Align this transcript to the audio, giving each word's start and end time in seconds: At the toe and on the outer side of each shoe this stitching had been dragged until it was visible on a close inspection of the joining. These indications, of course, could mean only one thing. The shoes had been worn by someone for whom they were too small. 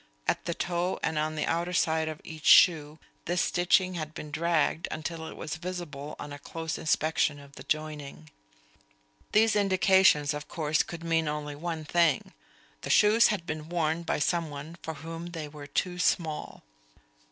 At 0.27 0.45
the 0.45 0.55
toe 0.55 0.99
and 1.03 1.19
on 1.19 1.35
the 1.35 1.45
outer 1.45 1.73
side 1.73 2.07
of 2.07 2.21
each 2.23 2.47
shoe 2.47 2.97
this 3.25 3.39
stitching 3.43 3.93
had 3.93 4.15
been 4.15 4.31
dragged 4.31 4.87
until 4.89 5.27
it 5.27 5.37
was 5.37 5.57
visible 5.57 6.15
on 6.17 6.33
a 6.33 6.39
close 6.39 6.79
inspection 6.79 7.37
of 7.39 7.51
the 7.53 7.61
joining. 7.61 8.31
These 9.33 9.55
indications, 9.55 10.33
of 10.33 10.47
course, 10.47 10.81
could 10.81 11.03
mean 11.03 11.27
only 11.27 11.53
one 11.53 11.85
thing. 11.85 12.33
The 12.81 12.89
shoes 12.89 13.27
had 13.27 13.45
been 13.45 13.69
worn 13.69 14.01
by 14.01 14.17
someone 14.17 14.75
for 14.81 14.95
whom 14.95 15.27
they 15.27 15.47
were 15.47 15.67
too 15.67 15.99
small. 15.99 16.63